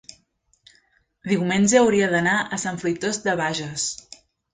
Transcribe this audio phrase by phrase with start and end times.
[1.31, 3.85] diumenge hauria d'anar a Sant Fruitós de Bages.